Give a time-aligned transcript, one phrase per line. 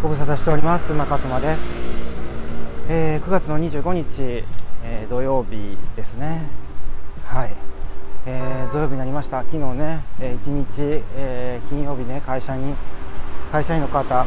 [0.00, 1.60] ご無沙汰しております中妻です、
[2.88, 4.44] えー、9月の25日、
[4.84, 6.46] えー、土曜日ですね。
[7.26, 7.50] はい、
[8.24, 9.42] えー、土曜日になりました。
[9.42, 12.74] 昨日ね、えー、1日、えー、金曜日ね会社に
[13.50, 14.24] 会社員の方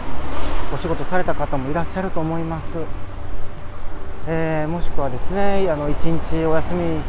[0.73, 2.65] お仕事された方もいらっしゃると思います、
[4.27, 6.99] えー、もしくはですねあの1日お休み、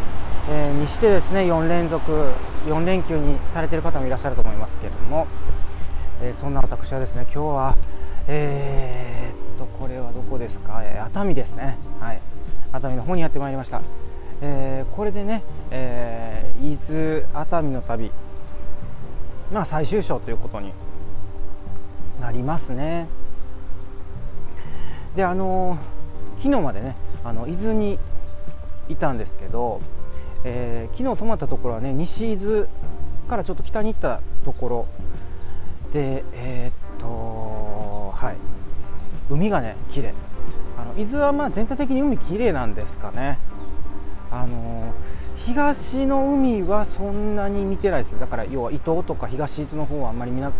[0.48, 2.12] え、にしてですね4連続
[2.68, 5.26] 4連休にされている方もいらっしゃると思いますけれども、
[6.20, 7.76] えー、そんな私はですね今日は
[8.34, 11.76] えー、っとこれはどこですか、えー、熱海ですね。
[12.00, 12.20] はい。
[12.72, 13.82] 熱海の方にやってまいりました、
[14.40, 18.10] えー、これでね、えー、伊豆熱海の旅。
[19.52, 20.72] まあ最終章ということに
[22.22, 23.06] なりますね。
[25.14, 25.76] であの
[26.38, 27.98] 昨日までねあの伊豆に
[28.88, 29.82] いたんですけど、
[30.44, 32.66] えー、昨日泊まったところはね西伊豆
[33.28, 34.86] からちょっと北に行ったところ
[35.92, 37.41] でえー、っと
[38.22, 38.36] はい。
[39.28, 40.14] 海がね綺麗。
[40.78, 43.38] あの伊豆はまあ全体的に海綺麗なんですかね。
[44.30, 44.94] あの
[45.36, 48.20] 東の海はそんなに見てないです。
[48.20, 50.52] だから要は伊東とか東伊豆の方はあんまり見な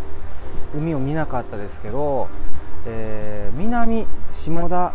[0.74, 2.28] 海を見なかったですけど、
[2.84, 4.92] えー、南下田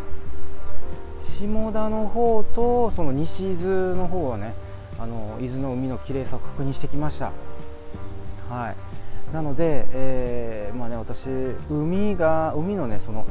[1.22, 4.54] 下田の方とその西伊豆の方はね
[5.00, 7.32] あの伊豆の海の綺麗さを確認してきました。
[8.50, 8.86] はい。
[9.33, 11.28] なので、えー、まあね、私
[11.70, 13.25] 海が海のねその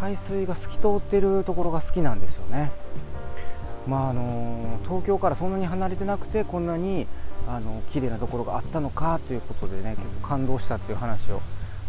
[0.00, 2.72] 海水が透き通ってるところが好きなんですよね。
[3.86, 7.06] まああの東京からそんなに離れてなくてこんなに
[7.48, 11.40] あの綺麗なところがあったのかということでね結構感動したっていう話を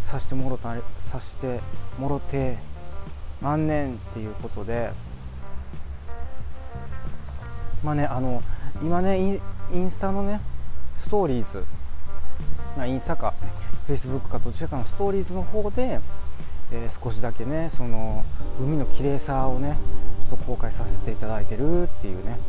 [0.05, 0.75] させてもろた
[1.09, 1.59] させて
[1.99, 2.57] もろて
[3.41, 4.91] 万年っていうことで
[7.83, 8.41] まあねあの
[8.81, 9.39] 今ね
[9.73, 10.41] インスタのね
[11.03, 11.65] ストーリーズ
[12.77, 13.33] まあ、インスタか
[13.87, 15.99] フェイスブックかどちらかのストーリーズの方で、
[16.71, 18.23] えー、少しだけねその
[18.61, 19.77] 海の綺麗さをね
[20.29, 22.39] ちょっと公開させていただいてるっていうね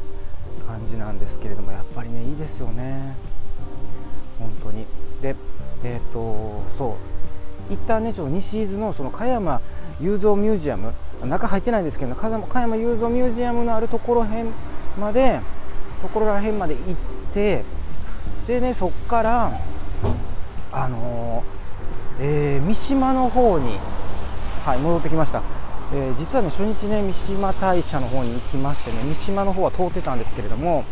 [0.66, 3.16] 感じなんですけれどもやっぱりねいいですよね。
[4.38, 4.86] 本当に。
[5.20, 5.34] で
[5.84, 6.96] えっ、ー、とそ
[7.70, 7.72] う。
[7.72, 9.60] 一旦ねちょっと西伊豆のその加山
[10.00, 10.92] 雄三ミュージアム
[11.24, 14.52] 中入ってないんですけど加山雄三ミュージアムのあるところへん
[14.98, 15.40] まで
[16.02, 16.94] ところらへんまで行っ
[17.32, 17.64] て
[18.46, 19.60] でねそっから
[20.72, 23.78] あのー、えー、三島の方に、
[24.64, 25.42] はい、戻ってきました、
[25.92, 30.84] えー、実はね初日ね三島大社の方に行きましてね三島の方は通ってたんですけれども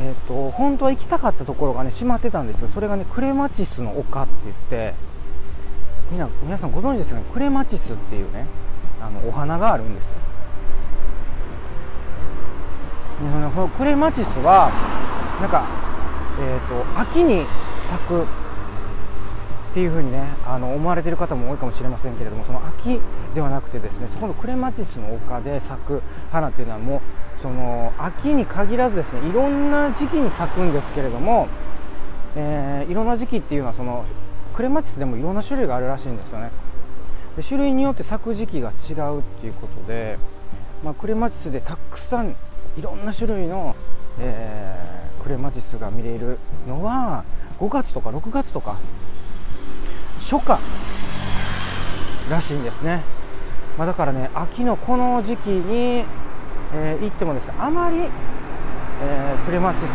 [0.00, 2.68] えーと、本当は行きたかったところがね閉まってたんですよ。
[2.72, 4.56] それがねクレマチスの丘って言っ
[4.92, 4.94] て
[6.12, 7.24] みな皆さんご存知ですよね？
[7.32, 8.46] クレマチスっていうね
[9.00, 10.10] あのお花があるんですよ。
[13.54, 14.70] そのクレマチスは
[15.40, 15.66] なんか、
[16.38, 17.44] えーと秋に
[17.90, 18.24] 咲く
[19.78, 23.00] っていうふうにねあの思われている方も多いかもしれませんけれどもその秋
[23.32, 26.02] ではなくてですねそこのクレマチスの丘で咲く
[26.32, 27.00] 花っていうのはもう
[27.40, 31.46] その秋に限らずですねいろんな時期に咲くんですけれども、
[32.34, 34.04] えー、いろんな時期っていうのはその
[34.56, 36.50] クレマチスでもいろんな種類があるらしいんですよね。
[37.36, 40.18] で種類によって咲く時期が違うっていうことで、
[40.82, 42.34] まあ、クレマチスでたくさん
[42.76, 43.76] いろんな種類の、
[44.18, 47.24] えー、クレマチスが見れるのは
[47.60, 48.80] 5月とか6月とか
[50.28, 50.60] 初夏
[52.28, 53.02] らしいんですね、
[53.78, 56.04] まあ、だからね秋のこの時期に、
[56.74, 58.10] えー、行ってもですねあまり、えー、
[59.46, 59.90] クレマチス、えー、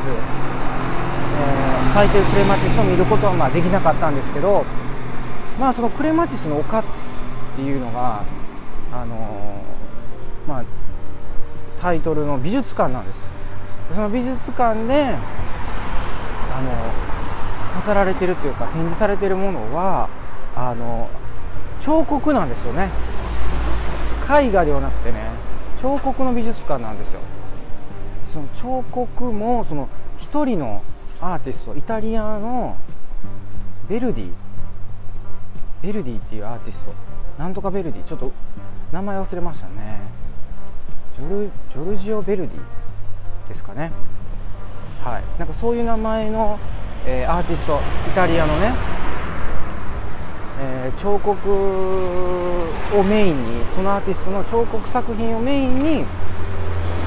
[1.93, 4.66] 咲いてるクレマチスを見ることはまあできなかったんですけど
[5.59, 6.83] まあそのクレマチスの丘っ
[7.55, 8.25] ていうのが
[8.91, 9.61] あの、
[10.47, 10.66] まあ
[11.79, 13.19] タイトルの美術館なんです。
[13.93, 15.16] その美術館で
[17.83, 20.09] 飾られてるというか展示されてるものは
[20.55, 21.09] あの
[21.81, 22.89] 彫刻なんですよね。
[24.23, 25.19] 絵画ではなくてね
[25.81, 27.19] 彫刻の美術館なんですよ。
[28.33, 28.47] その
[28.81, 30.81] 彫刻もその一人の
[31.19, 32.78] アーティストイタリアの
[33.90, 34.31] ベルディ。
[35.81, 36.93] ベルディっていうアーティスト。
[37.37, 38.03] なんとかベルディ。
[38.05, 38.31] ちょっと
[38.93, 39.99] 名前忘れましたね。
[41.17, 43.91] ジョルジョルジオ・ベルディですかね。
[45.03, 45.23] はい。
[45.37, 46.58] なんかそういう名前の
[47.05, 48.73] えー、アーティストイタリアのね、
[50.61, 56.05] えー、彫刻をメインにそのアーティストの彫刻作品をメインにも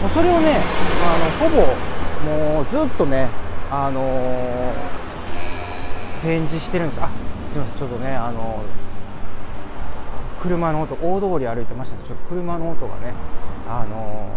[0.07, 0.61] うそれをね
[1.05, 1.63] あのほぼ
[2.31, 3.31] もうずっとね
[3.71, 4.73] あのー、
[6.23, 7.01] 展示してるんです。
[7.03, 7.13] あす
[7.55, 7.79] みません。
[7.79, 8.63] ちょっとねあの
[10.43, 12.03] 車の音大通り歩いてましたね。
[12.07, 13.15] ちょっと車の音がね
[13.67, 14.29] あの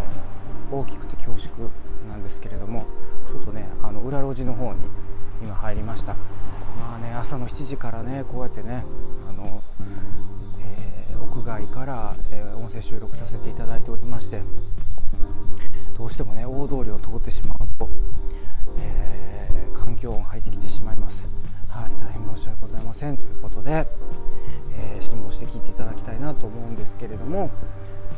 [0.71, 1.69] 大きくて恐縮
[2.07, 2.85] なんですけれども
[3.27, 4.79] ちょっとねあの裏路地の方に
[5.41, 6.13] 今入りました。
[6.79, 8.83] まあね朝の7時からねこうやってね
[9.29, 9.61] あの、
[10.61, 14.41] えー、屋外から、えー、音声収録させていただいておりまして
[15.97, 17.89] どうしてもね大通りを通ってしまうと、
[18.77, 21.15] えー、環境音入ってきてしまいます。
[21.67, 23.87] はい大変申し訳ございませんということで、
[24.75, 27.49] え、辛抱して聞いていただきたいなと思うんですけれども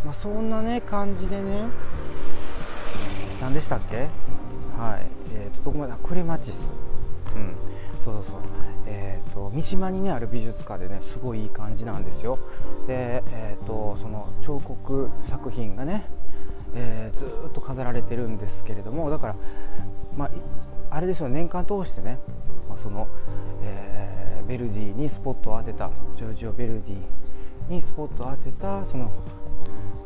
[0.06, 1.66] まあ、そんなね感じでね
[3.42, 4.08] 何でしたっけ？
[4.78, 6.91] はいえーと、どこまでクレマチス。
[7.36, 7.56] うん。
[8.04, 8.36] そうそうそう。
[8.88, 12.39] えーと、三島に、ね、ある美術館でねすごいいい感じなんですよ。
[12.88, 16.06] で、えーと、その彫刻作品がね、
[16.74, 19.36] えー、ずっと飾られてるんですけれどもだから、
[20.18, 20.31] まあ、
[20.89, 22.18] あれですよ年間通してね、
[22.69, 23.07] まあ、その、
[23.63, 29.12] えー、ベルディにスポットを当てたジョージオ・ベルディにスポットを当てたその、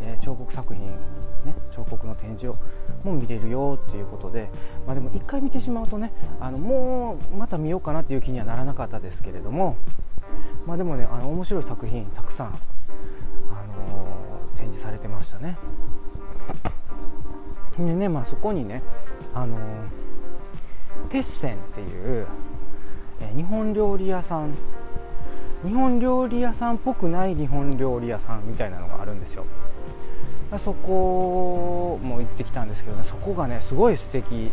[0.01, 0.86] えー、彫刻作品、
[1.45, 2.56] ね、彫刻の展示を
[3.03, 4.50] も見れるよっていうことで、
[4.86, 9.77] まあ、でも1回見てしまうとねあのもうまた見ようかなっていう気にはならなかったですけれども、
[10.65, 12.51] まあ、でもねあの面白い作品たくさん、あ
[13.68, 15.57] のー、展示されてましたね。
[17.77, 18.81] でね、まあ、そこにね、
[19.33, 19.59] あのー、
[21.09, 22.25] テッセンっていう、
[23.19, 24.56] え、日本料理屋さん
[25.65, 29.45] 日本料理屋さんっぽくない日本料理屋さんみたいなのがあるんですよ。
[30.63, 33.03] そこも行ってきたんですけどね。
[33.09, 34.51] そこがねすごい素敵。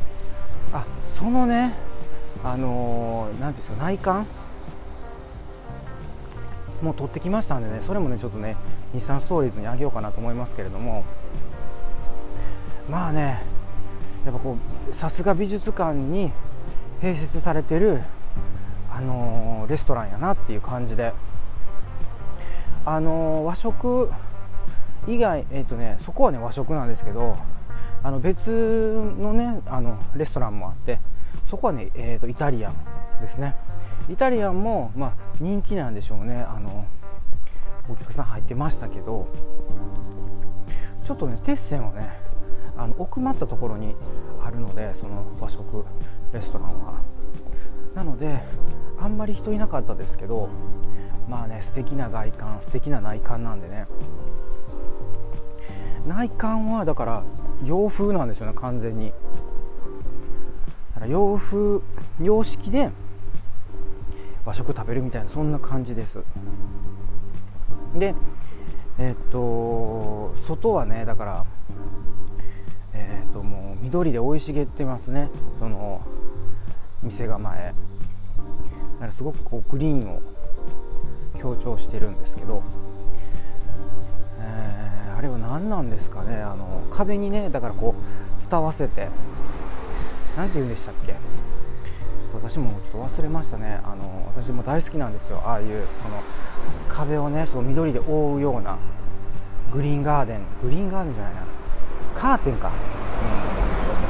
[0.73, 0.85] あ
[1.17, 1.75] そのね
[2.43, 4.27] あのー、ていうんですか内観？
[6.83, 8.57] もう撮ってきましたんでねそれもねちょっとね
[8.93, 11.05] 日産ストーリーズにあげようかなと思いますけれども。
[12.91, 13.45] まあね
[14.25, 14.57] やっぱこ
[14.91, 16.33] うさすが美術館に
[17.01, 18.03] 併設されてる
[18.91, 21.13] あのー、レストランやなっていう感じで。
[22.85, 24.11] あのー、和食
[25.07, 27.37] 以外、えーとね、そこはね和食なんですけど
[28.03, 30.99] あの別のねあのレストランもあって
[31.49, 32.75] そこはね、えーと、イタリアン
[33.21, 33.55] ですね。
[34.11, 36.43] イタリアンも、まあ、人気なんでしょうね。
[36.43, 36.87] あの
[37.89, 39.29] お客さん入ってましたけど
[41.05, 42.11] ちょっとねテッセンはね
[42.77, 43.95] あの奥まったところに
[44.45, 45.85] あるのでその和食
[46.33, 47.01] レストランは。
[47.95, 48.41] なので
[48.99, 50.49] あんまり人いなかったですけど
[51.29, 53.87] まあね素敵な外観素敵な内観なんでね
[56.07, 57.25] 内観はだから
[57.65, 59.13] 洋風なんですよね完全に。
[60.95, 61.81] だから洋風
[62.21, 62.91] 洋式で
[64.45, 66.19] 和食食べるみたいなそんな感じです。
[67.97, 68.15] で
[68.99, 71.45] えっと外はねだから
[72.95, 75.31] えっともう緑で生い茂ってますね。
[75.59, 76.01] その
[77.03, 77.75] 店構え
[79.01, 80.21] だかすごくこうグリーンを
[81.39, 82.61] 強調してるんですけど。
[85.23, 86.37] れは何なんですかね？
[86.37, 89.09] あの壁にねだからこう伝わせて。
[90.37, 91.15] 何て言うんでしたっけ？
[92.33, 93.81] 私もちょっと忘れましたね。
[93.85, 95.43] あの私も大好きなんですよ。
[95.45, 96.23] ああいうその
[96.89, 98.79] 壁をねその緑で覆うような
[99.73, 100.41] グリーンガーデン。
[100.63, 101.43] グリーンガーデンじゃないな。
[102.17, 102.71] カーテンか、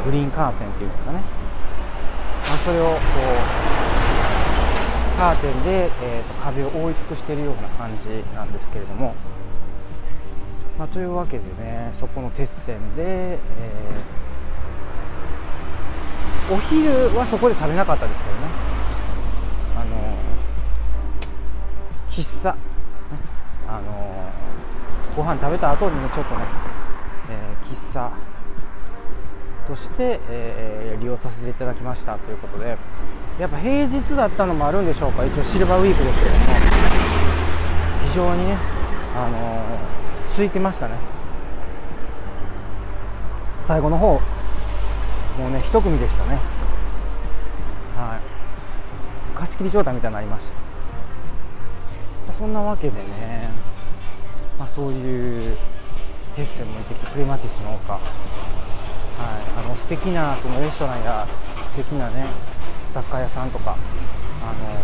[0.05, 1.25] うん、グリーンカーテンっていうんですかね、ま
[2.55, 2.91] あ、それをこ
[5.17, 9.15] うカーテンで、えーと壁を覆い尽くしているような感じなんですけれども。
[10.83, 18.41] まあ、というわけでねそこの鉄線で、えー、お昼はそこで食べなかったですけどね。
[19.77, 20.19] あの
[22.11, 22.57] 喫茶、
[23.69, 24.33] あの
[25.15, 26.43] ご飯食べた後にねちょっとね、
[27.31, 28.11] えー、喫茶。
[29.69, 32.77] として、えー、利用させていただきましたということで。
[33.39, 35.25] やっぱ平日だったのもあるんでしょうか。
[35.25, 36.39] 一応シルバーウィークですけども。
[38.09, 38.57] 非常にね
[39.15, 40.02] あの
[40.33, 40.95] 空いてましたね。
[43.61, 44.21] 最後の方も
[45.49, 46.39] うね一組でしたね。
[47.95, 49.39] はい。
[49.39, 50.49] 貸し切り状態みたいになりまし
[52.27, 52.33] た。
[52.33, 53.51] そんなわけでね、
[54.59, 55.57] まあ、そういう
[56.35, 57.93] テッセンも行ってきてクレマティスの丘。
[57.93, 58.03] はい。
[59.59, 61.29] あの素敵なそのレストランや
[61.73, 62.27] 素敵なね
[62.95, 63.77] 雑貨屋さんとか
[64.43, 64.81] あの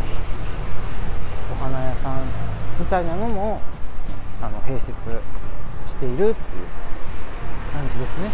[1.52, 2.23] お花屋さん
[2.78, 3.61] みたいなのも
[4.40, 4.93] あの併設
[5.99, 6.35] ているっていう
[7.73, 8.31] 感じですね。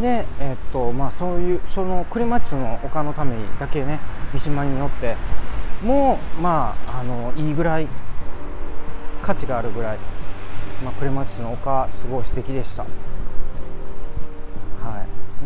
[0.00, 4.00] でえ、っとまあそういうそのクレマチスの丘のためにだけね
[4.32, 5.16] 三島によって
[5.84, 7.88] もうまああのいいぐらい
[9.22, 9.98] 価値があるぐらい、
[10.82, 12.82] まあ、クレマチスの丘すごい素敵でした。
[12.82, 12.88] は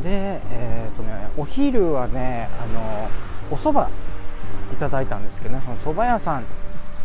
[0.01, 0.03] い。
[0.03, 3.09] でえー、っとねお昼はねあの
[3.51, 3.91] お蕎麦
[4.73, 6.45] いただいたんですけどねその蕎麦屋さん。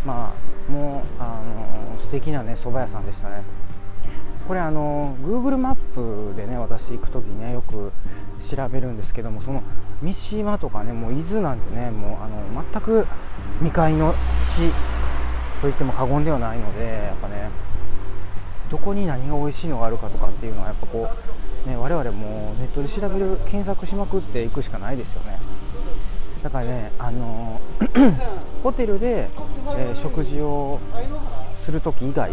[0.05, 1.80] まあもうあの
[2.11, 3.41] 素敵なね蕎麦屋さんでしたね。
[4.45, 7.93] これあの Google マップでね私行く時ねよく
[8.45, 9.63] 調べるんですけどもその
[10.01, 13.07] 三島とかねもう伊豆なんてねもうあの全く
[13.59, 14.13] 未開の
[14.43, 14.67] 地
[15.61, 17.49] と言っても過言ではないのでやっぱね
[18.69, 21.07] どこに何が美味しいのがあるかとかっていうのはやっぱこ
[21.65, 25.39] う、ね、我々もネットで調べる検索しまくっていくしかないですよね。
[26.43, 27.61] だからねあの
[28.63, 29.29] ホテルで、
[29.77, 30.79] えー、食事を
[31.71, 32.31] する時以外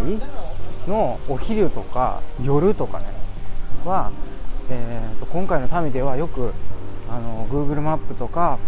[0.88, 3.06] のお昼とか夜とかね
[3.84, 4.10] は、
[4.68, 6.52] えーと、今回の民ではよく
[7.08, 8.58] あの Google マップとか、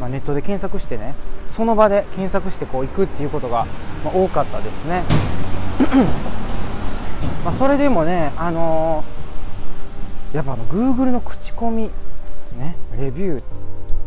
[0.00, 1.14] まあ、ネットで検索してね
[1.48, 3.66] その場で検索してこう行くっていうことが、
[4.04, 5.04] まあ、多かったですね。
[7.44, 11.90] まあそれでもねあのー、やっぱあの Google の口コミ
[12.58, 13.42] ねレビューっ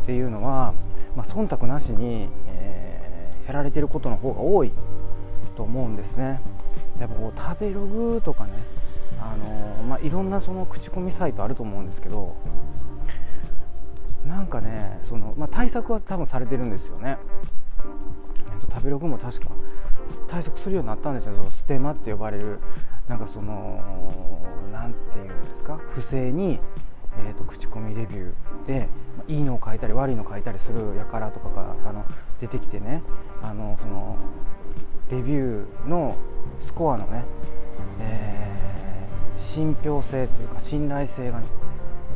[0.06, 0.74] ていうのは、
[1.15, 4.72] まあ、忖度なしに、えー、やられてることの方が多い。
[5.62, 6.41] と思うんですね。
[7.00, 8.53] やっぱこう食べログとかね
[9.20, 12.36] あの、まあ、いろんなその口コミサイトあると思うんですけど
[14.25, 17.18] なんかねその、まあ、対策は多分されてるんですよね、
[18.51, 19.50] えっと、食べログも確か
[20.30, 21.36] 対策するようになったんですよ。
[21.36, 22.60] そのステマって呼ばれる
[23.08, 23.80] なんかその
[24.72, 26.60] 何て言うんですか不正に、
[27.27, 28.88] えーと、口コミレビューで、
[29.18, 30.80] まあ、いいのを書いたり悪いのを書いたりする
[31.12, 32.06] 輩とかがあの
[32.39, 33.03] 出てきてね。
[33.44, 33.90] あのその
[35.12, 36.15] レビューの
[36.62, 37.25] スコアのね、
[38.00, 41.48] えー、信憑性というか信頼性がね、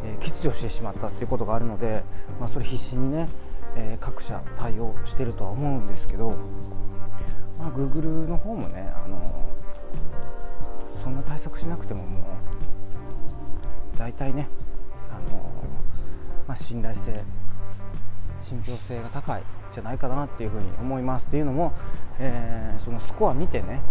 [0.06, 2.04] えー、欠如してしまったっていうことがあるので、
[2.40, 3.28] まあ、それ必死にね、
[3.76, 6.30] えー、各社対応してるとは思うんですけど、
[7.60, 9.46] まあ、Google の方もねあの
[11.04, 12.24] そんな対策しなくてももう
[13.98, 14.48] 大体ね
[15.12, 15.54] あの、
[16.48, 17.24] まあ、信頼性
[18.42, 19.44] 信憑性が高い
[19.76, 21.74] じゃないかなっていうふうに思いますっていうのも、
[22.20, 23.82] えー、そのスコア見てね、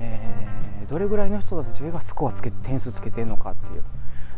[0.00, 3.82] えー、どれぐらいの人たちがスコアつけ点数つけてるのかっていう。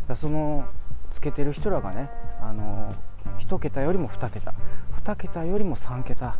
[0.07, 0.65] だその
[1.11, 2.09] つけてる人らがね
[2.39, 2.93] あの
[3.39, 4.53] 1桁よりも2桁
[5.03, 6.35] 2桁よりも3桁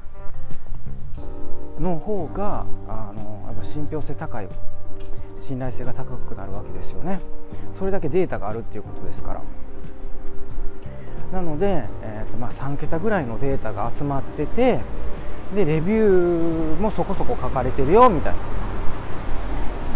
[1.79, 4.47] の方があのやっぱ信憑性高い
[5.39, 7.19] 信頼性が高くなるわけですよね。
[7.79, 9.41] それだけデータがあるっていうことですから。
[11.35, 14.79] なので、えーとまあ、3桁ぐらいのデータが集まってて
[15.53, 18.39] でレビューもそこそこ書かれてるよみたいな、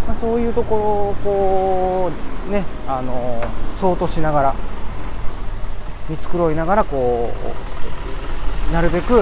[0.05, 0.81] まあ、そういうところ
[1.11, 2.11] をこ
[2.49, 3.41] うねあの
[3.79, 4.55] 相当しながら
[6.09, 7.31] 見繕いながらこ
[8.69, 9.21] うなるべく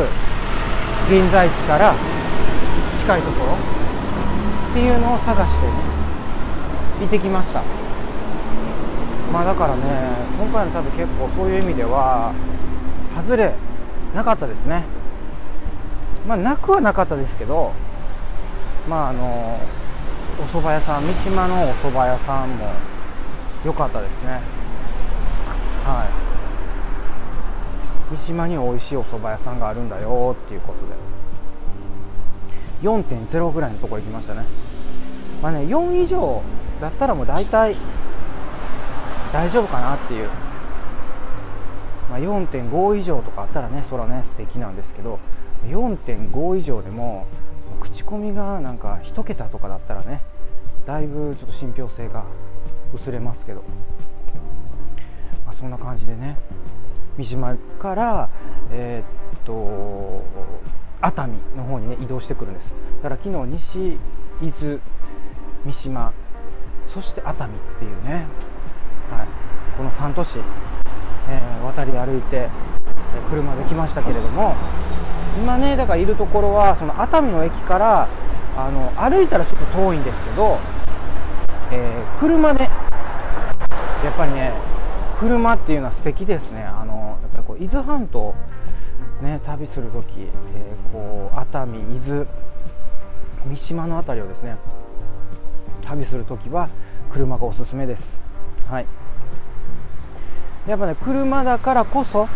[1.08, 1.94] 現在地から
[2.98, 3.54] 近いところ
[4.72, 5.74] っていうのを探してね
[7.02, 7.87] 行ってきました。
[9.32, 9.82] まあだからね
[10.40, 12.34] 今回の旅結構そういう意味では
[13.16, 13.54] 外れ
[14.16, 14.86] なかったですね。
[16.28, 17.72] まあなくはなかったですけど
[18.88, 19.60] まああの
[20.40, 22.70] お蕎麦屋さん三島のお蕎麦屋さんも
[23.66, 24.42] 良かったですね。
[25.84, 26.28] はい。
[28.12, 30.96] 三島に美味しいお蕎麦屋さんがあるんだよっていうことで。
[32.82, 34.46] 4.0ぐらいのとこ行きましたね。
[35.42, 36.42] まあね4以上
[36.80, 37.76] だったらもう大体
[39.32, 40.30] 大丈夫かなっていう、
[42.10, 45.20] まあ、4.5以上とかあったらねそらね素敵なんですけど
[45.68, 47.28] 4.5以上でも
[47.82, 50.22] 口コミがなんか1桁とかだったらね
[50.86, 52.24] だいぶちょっと信憑性が
[52.94, 53.64] 薄れますけど、
[55.46, 56.38] まあ、そんな感じでね
[57.18, 58.30] 三島から
[58.72, 60.24] えー、っと
[61.02, 62.72] 熱海の方にね移動してくるんです。
[63.04, 63.94] だから昨日西
[64.42, 64.80] 伊豆
[65.66, 66.14] 三島
[66.88, 68.26] そして熱海っていうね
[69.12, 69.28] はい、
[69.78, 70.40] この3都市、
[71.30, 72.50] えー、渡り歩いて
[73.30, 74.56] 車で来ましたけれども
[75.38, 78.08] 今ねだからいるところはその熱海の駅から
[78.58, 80.58] あの歩いたらちょっと遠いんですけど、
[81.72, 84.54] えー、車でやっぱりね
[85.20, 86.64] 車っていうのは素敵ですね。
[86.64, 88.36] あのやっぱりこう伊豆半島
[89.22, 90.06] ね旅する時、
[90.56, 92.26] えー、こう熱海伊豆
[93.46, 94.58] 三島の辺りをですね
[95.82, 96.70] 旅する時は
[97.12, 98.27] 車がおすすめです。
[98.70, 98.86] はい。
[100.68, 102.28] やっぱね車だからこそ、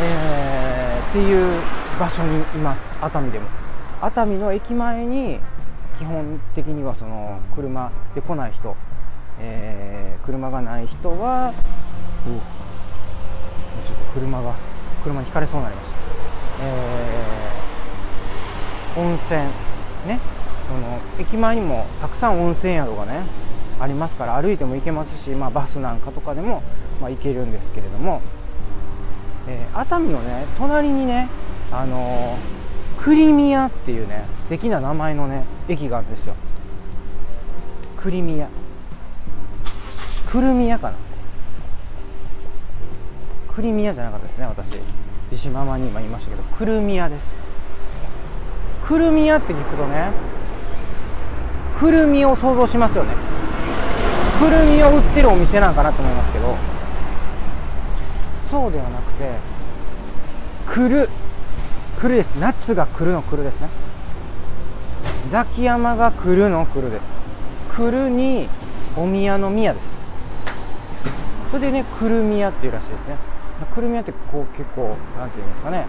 [0.00, 1.62] えー、っていう
[1.98, 2.88] 場所にいます。
[3.00, 3.46] 熱海でも。
[4.02, 5.40] 熱海の駅前に
[5.98, 8.76] 基本的にはその車で来ない人、
[9.40, 11.54] えー、車がない人は
[12.26, 14.54] ちょっと車が
[15.02, 15.96] 車にひかれそうになりました、
[16.60, 19.40] えー、温泉
[20.06, 20.20] ね。
[20.68, 23.24] その駅前にもたくさん温泉宿がね
[23.80, 26.62] ありますから歩いても行けますし、まあ、バスなんかとかでも、
[27.00, 28.22] まあ、行けるんですけれども、
[29.46, 31.28] えー、熱海のね隣にね
[31.70, 36.34] あのー、クリミアっていうね素敵な名前のね駅があるんですよ。
[37.96, 38.48] クリミア。
[40.30, 40.96] クルミアかな。
[43.54, 44.80] クリミアじゃなかったですね私。
[45.30, 47.22] 自信ママに今言いましたけどクルミアです。
[48.86, 50.12] くるみ屋って聞くとね
[51.76, 53.25] くるみを想像しますよね。
[54.38, 56.56] くるみを売ってるお店なんかなと思いますけど
[58.50, 59.30] そうではなくて
[60.66, 61.08] くる
[61.98, 62.34] くるです。
[62.38, 63.68] 夏が来るの来るですね。
[65.30, 67.02] ザキヤマが来るの来るです。
[67.74, 68.48] 来るに
[68.96, 69.86] お宮の宮です。
[71.50, 73.16] それでねくるみ屋っていうらしいですね。
[73.74, 75.86] くるみ屋ってこう結構なんていうんですかね。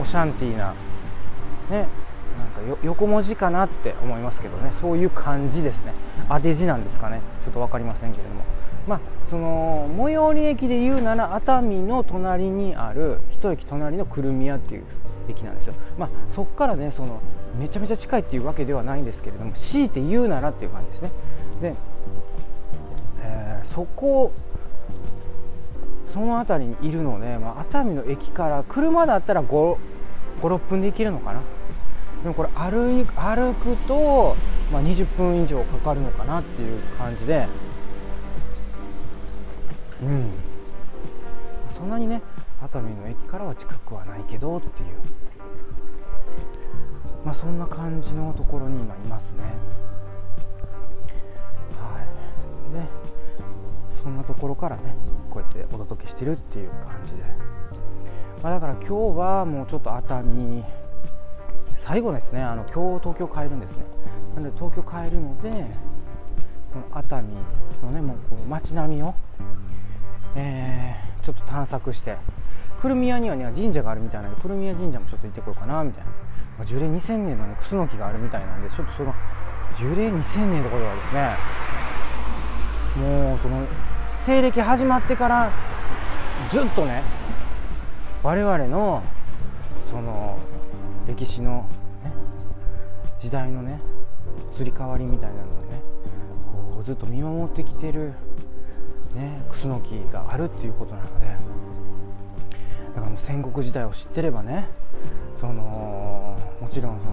[0.00, 0.74] オシャンティーな
[1.70, 1.88] ね。
[2.38, 4.72] なんか横文字かなって思いますけどね。
[4.80, 5.92] そういう感じですね。
[6.28, 7.20] 当て字なんですかね。
[7.44, 8.42] ちょっと分かりませんけれども。
[8.86, 14.84] まあその最寄り駅で言うなら熱海の隣にある一駅隣のくるみ屋っていう
[15.28, 15.74] 駅なんですよ。
[15.98, 17.20] まあそこからねその
[17.58, 21.10] めちゃめちゃ近いっていうわけではないんですけれども強いて言うならっていう感じですね。
[21.60, 21.74] で、
[23.22, 24.32] えー、そこ
[26.12, 29.78] その辺りにいるので、まあ、熱海の駅から車だったら56
[30.68, 31.40] 分で行けるのかな。
[32.22, 34.36] でもこれ歩歩くと、
[34.72, 37.48] まあ、20分以上かかるのかなっていう感じで。
[40.02, 40.30] うん。
[41.76, 42.22] そんなにね
[42.62, 44.88] 熱海の駅からは近くはないけどっていう。
[47.24, 49.38] まあそんな感じのところに今いますね。
[51.80, 52.72] はい。
[52.72, 52.86] で
[54.00, 54.94] そんなところからね
[55.28, 57.22] こうやってお届けしてるっていう感じで、
[58.44, 60.64] まあ、だから今日はもうちょっと熱海
[61.84, 63.84] 最後ですねあの今日東京帰るんですね。
[64.34, 65.50] なので東京帰るので
[66.72, 67.24] この熱海
[67.82, 69.14] のねもうこの街並みを、
[70.36, 72.16] えー、ちょっと探索して
[72.78, 76.16] 古宮には、ね、神社があるみたいなので古宮神社もちょっと行ってこようかなみたいな、ま
[76.62, 79.14] あ、樹齢2000年の、ね、クスノキがあるみたいなんでちょっとその
[79.76, 81.36] 樹齢2000年のところはですね
[82.96, 83.66] もうその
[84.24, 85.52] 西暦始まってから
[86.50, 87.02] ずっとね
[88.22, 89.02] 我々の
[89.90, 90.38] その
[91.06, 91.66] 歴史の、
[93.22, 93.80] 時代のね
[94.58, 95.80] 移り変わりみたいなのをね
[96.74, 98.14] こうずっと見守ってきてる、
[99.14, 101.26] ね、クスノキがあるっていうことなので
[102.96, 104.66] だからもう戦国時代を知ってればね
[105.40, 107.12] そのもちろんその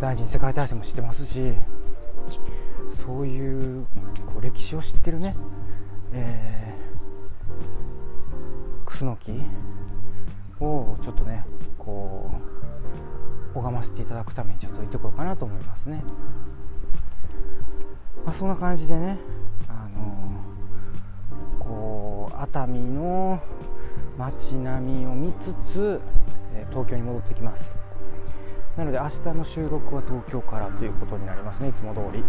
[0.00, 1.52] 第二次世界大戦も知ってますし
[3.04, 3.86] そういう
[4.26, 5.36] こう歴史を知ってるね
[6.14, 9.32] えー、クスノキ
[10.60, 11.44] をちょっとね
[11.78, 12.51] こう
[13.54, 16.02] 拝ませていただくためにちょっと行ってこようかなと思いますね。
[18.24, 19.18] まあ、そんな感じでね、
[19.68, 23.40] あのー、こう熱海の
[24.16, 26.00] 街並みを見つつ、
[26.54, 27.62] えー、東京に戻ってきます。
[28.76, 31.68] なので明日の収録は東京からということになりますね。
[31.68, 32.26] いつも通り、ま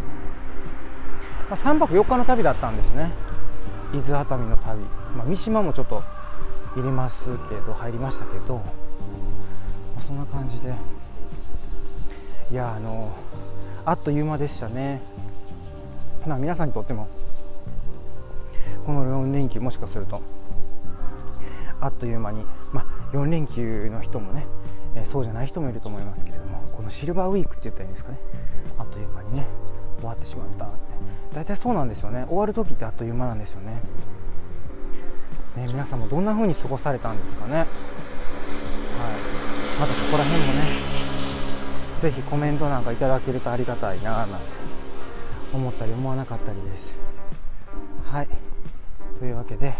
[1.52, 3.12] あ、3泊4日の旅だったんですね。
[3.94, 4.80] 伊豆熱海の旅、
[5.16, 6.04] まあ、三島もちょっと
[6.76, 8.62] 入れますけど入りましたけど、ま
[10.00, 10.74] あ、そんな感じで
[12.54, 13.12] いやあの
[13.84, 15.02] あっという間でしたね、
[16.28, 17.08] まあ、皆さんにとっても
[18.86, 20.22] この4連休もしかすると
[21.82, 24.46] あっという間に、まあ、4連休の人もね、
[24.96, 28.20] え、そうじゃない人もいると思いますけれどもこのシルバーウィークって言ったらいいんですかね。
[28.78, 29.48] あっという間にね
[29.98, 30.76] 終わってしまったって。
[31.34, 32.24] 大体そうなんですよね。
[32.28, 33.82] 終わる時ってあっという間なんですよね。
[35.58, 37.56] ね皆さんもどんな風に過ごされたんですかね。
[37.56, 37.68] はい。
[39.80, 40.93] またそこら辺もね
[42.04, 44.36] 是非コメントなんかいただけるとありがたいななんて
[45.54, 48.12] 思ったり思わなかったりです。
[48.12, 48.28] はい。
[49.20, 49.74] というわけで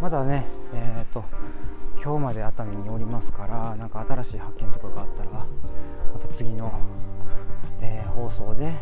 [0.00, 1.24] まだねえっ、ー、と
[2.02, 5.46] 今日まで熱海におりますからなんか新しい発見とかがあったらま
[6.18, 6.72] た次の、
[7.82, 8.72] えー、放送で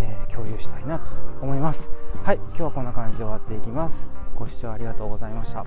[0.00, 1.88] えー、共有したいなと思います。
[2.24, 2.36] はい。
[2.36, 4.06] 今日はこんな感じで終わっていきます。
[4.34, 5.64] ご視聴ありがとうございました。